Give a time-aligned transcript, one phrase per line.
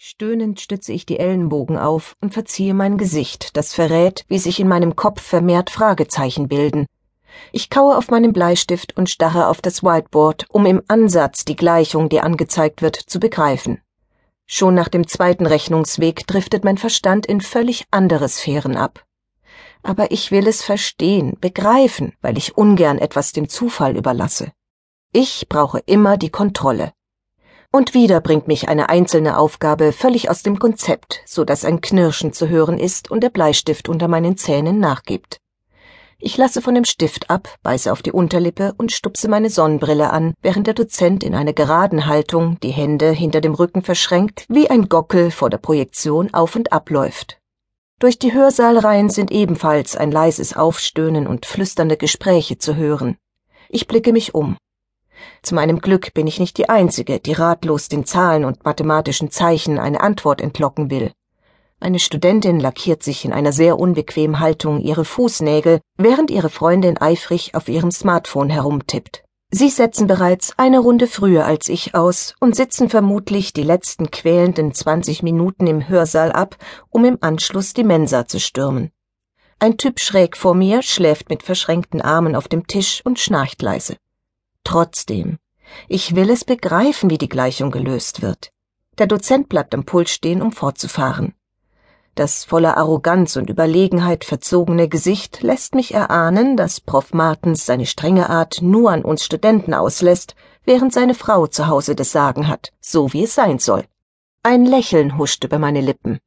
[0.00, 4.68] Stöhnend stütze ich die Ellenbogen auf und verziehe mein Gesicht, das verrät, wie sich in
[4.68, 6.86] meinem Kopf vermehrt Fragezeichen bilden.
[7.50, 12.08] Ich kaue auf meinem Bleistift und starre auf das Whiteboard, um im Ansatz die Gleichung,
[12.08, 13.82] die angezeigt wird, zu begreifen.
[14.46, 19.04] Schon nach dem zweiten Rechnungsweg driftet mein Verstand in völlig andere Sphären ab.
[19.82, 24.52] Aber ich will es verstehen, begreifen, weil ich ungern etwas dem Zufall überlasse.
[25.12, 26.92] Ich brauche immer die Kontrolle.
[27.70, 32.32] Und wieder bringt mich eine einzelne Aufgabe völlig aus dem Konzept, so dass ein Knirschen
[32.32, 35.38] zu hören ist und der Bleistift unter meinen Zähnen nachgibt.
[36.20, 40.34] Ich lasse von dem Stift ab, beiße auf die Unterlippe und stupse meine Sonnenbrille an,
[40.42, 44.88] während der Dozent in einer geraden Haltung, die Hände hinter dem Rücken verschränkt, wie ein
[44.88, 47.38] Gockel vor der Projektion auf und abläuft.
[48.00, 53.16] Durch die Hörsaalreihen sind ebenfalls ein leises Aufstöhnen und flüsternde Gespräche zu hören.
[53.68, 54.56] Ich blicke mich um.
[55.42, 59.78] Zu meinem Glück bin ich nicht die Einzige, die ratlos den Zahlen und mathematischen Zeichen
[59.78, 61.12] eine Antwort entlocken will.
[61.80, 67.54] Eine Studentin lackiert sich in einer sehr unbequemen Haltung ihre Fußnägel, während ihre Freundin eifrig
[67.54, 69.22] auf ihrem Smartphone herumtippt.
[69.50, 74.74] Sie setzen bereits eine Runde früher als ich aus und sitzen vermutlich die letzten quälenden
[74.74, 76.56] zwanzig Minuten im Hörsaal ab,
[76.90, 78.90] um im Anschluss die Mensa zu stürmen.
[79.60, 83.96] Ein Typ schräg vor mir schläft mit verschränkten Armen auf dem Tisch und schnarcht leise.
[84.68, 85.38] Trotzdem,
[85.88, 88.52] ich will es begreifen, wie die Gleichung gelöst wird.
[88.98, 91.32] Der Dozent bleibt am Pult stehen, um fortzufahren.
[92.14, 97.14] Das voller Arroganz und Überlegenheit verzogene Gesicht lässt mich erahnen, dass Prof.
[97.14, 100.34] Martens seine strenge Art nur an uns Studenten auslässt,
[100.66, 103.86] während seine Frau zu Hause das Sagen hat, so wie es sein soll.
[104.42, 106.18] Ein Lächeln huscht über meine Lippen.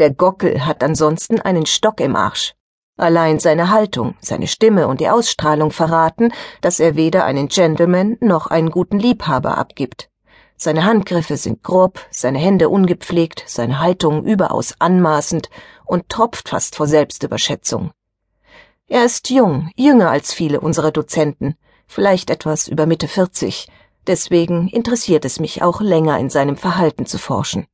[0.00, 2.56] Der Gockel hat ansonsten einen Stock im Arsch.
[3.02, 8.46] Allein seine Haltung, seine Stimme und die Ausstrahlung verraten, dass er weder einen Gentleman noch
[8.46, 10.08] einen guten Liebhaber abgibt.
[10.56, 15.50] Seine Handgriffe sind grob, seine Hände ungepflegt, seine Haltung überaus anmaßend
[15.84, 17.90] und tropft fast vor Selbstüberschätzung.
[18.86, 21.56] Er ist jung, jünger als viele unserer Dozenten,
[21.88, 23.66] vielleicht etwas über Mitte 40,
[24.06, 27.66] deswegen interessiert es mich auch länger in seinem Verhalten zu forschen.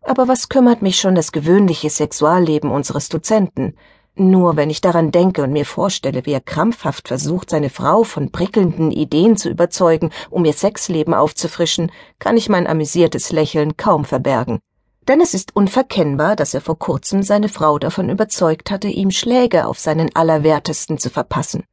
[0.00, 3.76] Aber was kümmert mich schon das gewöhnliche Sexualleben unseres Dozenten,
[4.14, 8.30] nur wenn ich daran denke und mir vorstelle, wie er krampfhaft versucht, seine Frau von
[8.30, 14.60] prickelnden Ideen zu überzeugen, um ihr Sexleben aufzufrischen, kann ich mein amüsiertes Lächeln kaum verbergen.
[15.08, 19.66] Denn es ist unverkennbar, dass er vor kurzem seine Frau davon überzeugt hatte, ihm Schläge
[19.66, 21.64] auf seinen Allerwertesten zu verpassen.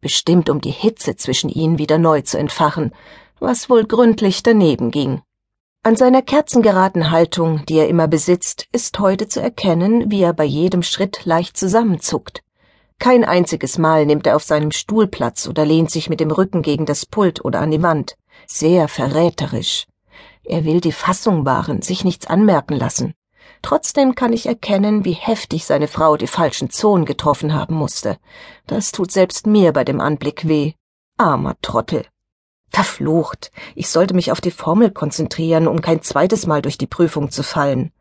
[0.00, 2.92] Bestimmt um die Hitze zwischen ihnen wieder neu zu entfachen,
[3.38, 5.20] was wohl gründlich daneben ging.
[5.82, 10.44] An seiner kerzengeraden Haltung, die er immer besitzt, ist heute zu erkennen, wie er bei
[10.44, 12.42] jedem Schritt leicht zusammenzuckt.
[12.98, 16.60] Kein einziges Mal nimmt er auf seinem Stuhl Platz oder lehnt sich mit dem Rücken
[16.60, 18.18] gegen das Pult oder an die Wand.
[18.46, 19.86] Sehr verräterisch.
[20.44, 23.14] Er will die Fassung wahren, sich nichts anmerken lassen.
[23.62, 28.18] Trotzdem kann ich erkennen, wie heftig seine Frau die falschen Zonen getroffen haben musste.
[28.66, 30.74] Das tut selbst mir bei dem Anblick weh.
[31.16, 32.04] Armer Trottel.
[32.70, 33.50] Verflucht.
[33.74, 37.42] Ich sollte mich auf die Formel konzentrieren, um kein zweites Mal durch die Prüfung zu
[37.42, 37.92] fallen.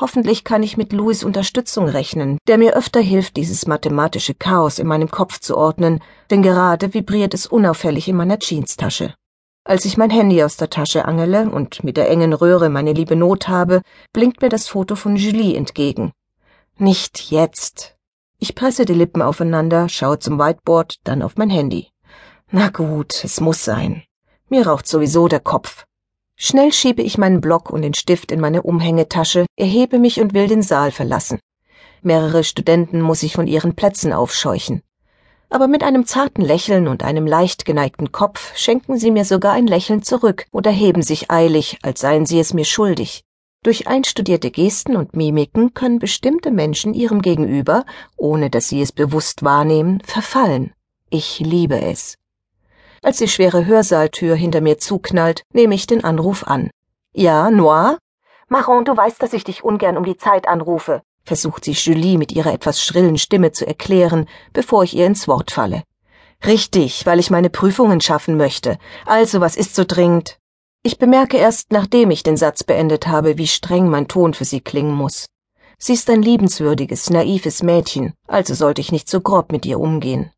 [0.00, 4.86] Hoffentlich kann ich mit Louis Unterstützung rechnen, der mir öfter hilft, dieses mathematische Chaos in
[4.86, 6.00] meinem Kopf zu ordnen,
[6.30, 9.14] denn gerade vibriert es unauffällig in meiner Jeanstasche.
[9.62, 13.14] Als ich mein Handy aus der Tasche angele und mit der engen Röhre meine liebe
[13.14, 13.82] Not habe,
[14.14, 16.12] blinkt mir das Foto von Julie entgegen.
[16.78, 17.94] Nicht jetzt.
[18.38, 21.89] Ich presse die Lippen aufeinander, schaue zum Whiteboard, dann auf mein Handy.
[22.52, 24.02] Na gut, es muss sein.
[24.48, 25.84] Mir raucht sowieso der Kopf.
[26.34, 30.48] Schnell schiebe ich meinen Block und den Stift in meine Umhängetasche, erhebe mich und will
[30.48, 31.38] den Saal verlassen.
[32.02, 34.82] Mehrere Studenten muss ich von ihren Plätzen aufscheuchen.
[35.48, 39.68] Aber mit einem zarten Lächeln und einem leicht geneigten Kopf schenken sie mir sogar ein
[39.68, 43.22] Lächeln zurück oder heben sich eilig, als seien sie es mir schuldig.
[43.62, 47.84] Durch einstudierte Gesten und Mimiken können bestimmte Menschen ihrem Gegenüber,
[48.16, 50.72] ohne dass sie es bewusst wahrnehmen, verfallen.
[51.10, 52.16] Ich liebe es.
[53.02, 56.70] Als die schwere Hörsaaltür hinter mir zuknallt, nehme ich den Anruf an.
[57.14, 57.96] Ja, Noir?
[58.48, 62.32] Maron, du weißt, dass ich dich ungern um die Zeit anrufe, versucht sie Julie mit
[62.32, 65.82] ihrer etwas schrillen Stimme zu erklären, bevor ich ihr ins Wort falle.
[66.44, 68.76] Richtig, weil ich meine Prüfungen schaffen möchte.
[69.06, 70.38] Also, was ist so dringend?
[70.82, 74.60] Ich bemerke erst, nachdem ich den Satz beendet habe, wie streng mein Ton für sie
[74.60, 75.26] klingen muss.
[75.78, 80.30] Sie ist ein liebenswürdiges, naives Mädchen, also sollte ich nicht so grob mit ihr umgehen.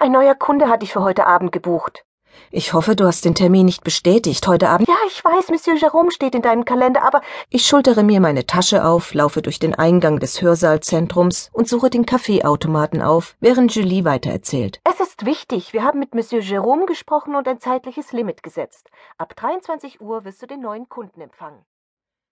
[0.00, 2.04] Ein neuer Kunde hatte ich für heute Abend gebucht.
[2.50, 4.88] Ich hoffe, du hast den Termin nicht bestätigt heute Abend.
[4.88, 7.20] Ja, ich weiß, Monsieur Jerome steht in deinem Kalender, aber
[7.50, 12.06] ich schultere mir meine Tasche auf, laufe durch den Eingang des Hörsaalzentrums und suche den
[12.06, 14.80] Kaffeeautomaten auf, während Julie weitererzählt.
[14.84, 15.72] Es ist wichtig.
[15.72, 18.88] Wir haben mit Monsieur Jerome gesprochen und ein zeitliches Limit gesetzt.
[19.18, 21.64] Ab 23 Uhr wirst du den neuen Kunden empfangen.